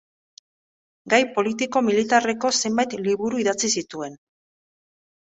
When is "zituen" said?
3.83-4.17